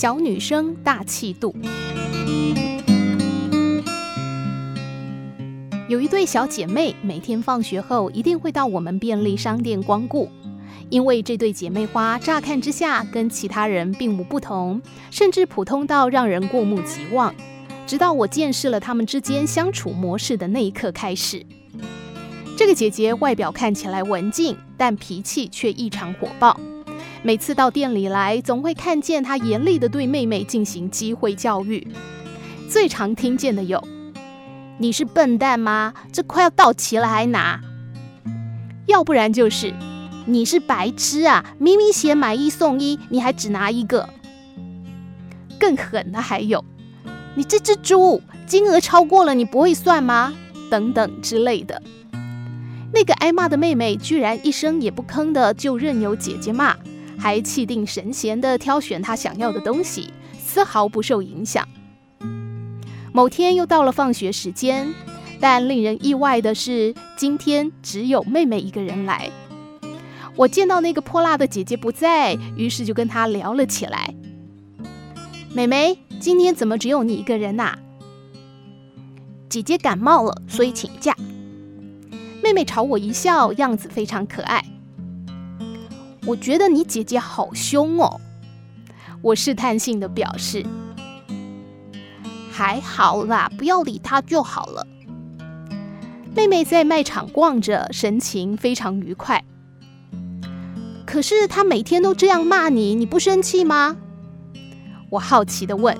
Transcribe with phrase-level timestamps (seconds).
[0.00, 1.52] 小女生大气度。
[5.88, 10.30] 有一对小姐妹，每天放学后一定会到我们便利商店光顾。
[10.88, 14.80] 因为这对姐妹花乍看之下跟其他人并无不同，
[15.10, 17.34] 甚至普通到让人过目即忘。
[17.84, 21.44] 直到我见识了她们之间相处模式的那一刻开始。
[22.56, 26.60] 这个姐姐外表看起来文静，但脾气却异常火爆。
[27.22, 31.86] 每次到店里来，总会看见她严厉地对妹妹进行机会教育。
[32.68, 33.82] 最常听见的有。
[34.78, 35.92] 你是笨蛋吗？
[36.12, 37.60] 这快要到期了还拿？
[38.86, 39.74] 要不然就是
[40.26, 41.44] 你是白痴啊！
[41.58, 44.08] 明明写买一送一，你还只拿一个。
[45.58, 46.64] 更狠的还有，
[47.34, 50.32] 你这只猪，金额超过了你不会算吗？
[50.70, 51.82] 等等之类的。
[52.92, 56.76] 那个挨骂的妹妹居然一声也不吭的就任由姐姐骂，
[57.18, 61.66] 还气定神闲的挑选她想要的东西，丝毫不受影响。
[63.12, 64.94] 某天又到了放学时间，
[65.40, 69.30] 但令人意外的是，今天只有妹妹一个人来。
[70.36, 74.14] 我见到那个泼辣的姐姐不在，于是就跟她聊了起来。
[75.52, 77.76] 妹妹，今天怎么只有你一个人呐？
[79.48, 81.16] 姐姐感冒了，所以请假。
[82.40, 84.64] 妹妹朝我一笑，样子非常可爱。
[86.28, 88.20] 我觉得你姐姐好凶哦。
[89.22, 90.64] 我试探性的表示。
[92.52, 94.86] 还好啦，不要理她就好了。
[96.36, 99.42] 妹妹在卖场逛着，神情非常愉快。
[101.06, 103.96] 可是她每天都这样骂你，你不生气吗？
[105.10, 105.96] 我好奇的问。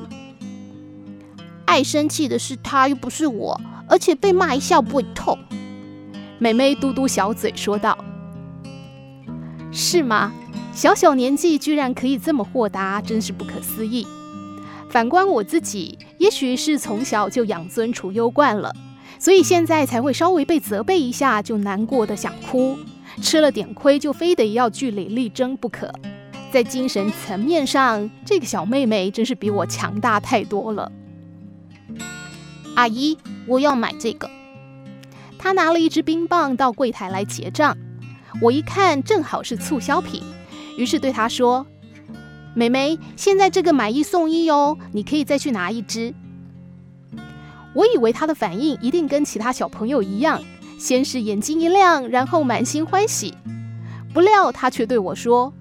[1.65, 5.39] 爱生气的是她，又不是我，而且被骂一下不会痛。
[6.39, 7.97] 妹妹嘟嘟小嘴说道
[9.71, 10.33] ：“是吗？
[10.73, 14.07] 小小年纪居然可以这么豁达，真是不可思议。”
[14.91, 18.75] 反观我自己，也许是从小就养尊处优惯了，
[19.19, 22.79] 所以现在才会稍微被责备一下就难过的想哭，
[23.21, 25.93] 吃了点亏就非得要据理力争不可。
[26.51, 30.91] 在精神层面上，这个小妹妹真是比我强大太多了。
[32.75, 34.31] 阿姨，我要买这个。
[35.37, 37.77] 她拿了一支冰棒到柜台来结账，
[38.41, 40.23] 我一看正好是促销品，
[40.77, 41.67] 于是对她说。
[42.55, 46.13] 妹妹，现在这个买一送一哦，你可以再去拿一支。
[47.75, 50.43] 我以为她的反应一定跟其他小朋友一样，
[50.79, 53.35] 先是眼睛一亮，然后满心欢喜。
[54.13, 55.53] 不料她却对我说：“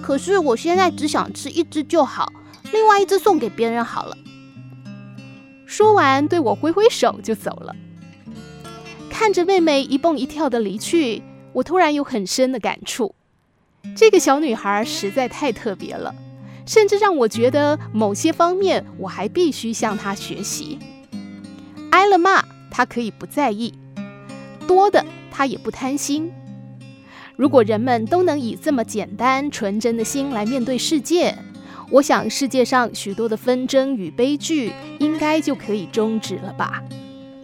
[0.00, 2.32] 可是我现在只想吃一只就好，
[2.72, 4.16] 另外一只送给别人好了。”
[5.66, 7.74] 说完，对我挥挥手就走了。
[9.10, 11.22] 看着妹妹一蹦一跳的离去，
[11.56, 13.14] 我突然有很深的感触。
[13.96, 16.14] 这个小女孩实在太特别了，
[16.66, 20.78] 甚至让我觉得某些方面我还必须向她学习。
[21.92, 23.72] 挨了骂，她可以不在意；
[24.66, 26.30] 多的，她也不贪心。
[27.36, 31.34] 如果人们都能以这么简单纯真的心来面对世界，
[31.90, 36.82] 我想世界上许多的纷争与悲剧应该就可以终止了吧。